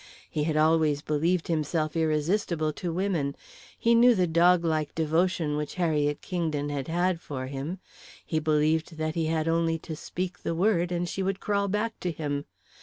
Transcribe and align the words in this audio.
He 0.31 0.45
had 0.45 0.57
always 0.57 1.03
believed 1.03 1.47
himself 1.47 1.95
irresistible 1.95 2.73
to 2.73 2.91
women; 2.91 3.35
he 3.77 3.93
knew 3.93 4.15
the 4.15 4.25
dog 4.25 4.65
like 4.65 4.95
devotion 4.95 5.55
which 5.55 5.75
Harriet 5.75 6.23
Kingdon 6.23 6.69
had 6.69 6.87
had 6.87 7.21
for 7.21 7.45
him; 7.45 7.77
he 8.25 8.39
believed 8.39 8.97
that 8.97 9.13
he 9.13 9.27
had 9.27 9.47
only 9.47 9.77
to 9.77 9.95
speak 9.95 10.39
the 10.39 10.55
word, 10.55 10.91
and 10.91 11.07
she 11.07 11.21
would 11.21 11.39
crawl 11.39 11.67
back 11.67 11.99
to 11.99 12.09
him. 12.11 12.45